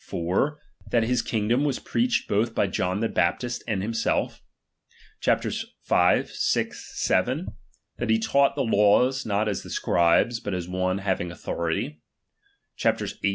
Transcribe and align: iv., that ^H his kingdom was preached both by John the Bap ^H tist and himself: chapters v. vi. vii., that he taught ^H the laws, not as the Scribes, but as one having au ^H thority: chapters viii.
iv., 0.11 0.55
that 0.89 1.03
^H 1.03 1.05
his 1.05 1.21
kingdom 1.21 1.63
was 1.63 1.77
preached 1.77 2.27
both 2.27 2.55
by 2.55 2.65
John 2.65 3.01
the 3.01 3.07
Bap 3.07 3.35
^H 3.35 3.39
tist 3.41 3.61
and 3.67 3.83
himself: 3.83 4.41
chapters 5.19 5.61
v. 5.87 6.25
vi. 6.25 7.21
vii., 7.21 7.45
that 7.97 8.09
he 8.09 8.17
taught 8.17 8.53
^H 8.53 8.55
the 8.55 8.63
laws, 8.75 9.27
not 9.27 9.47
as 9.47 9.61
the 9.61 9.69
Scribes, 9.69 10.39
but 10.39 10.55
as 10.55 10.67
one 10.67 10.97
having 10.97 11.31
au 11.31 11.35
^H 11.35 11.43
thority: 11.45 11.97
chapters 12.75 13.11
viii. 13.19 13.29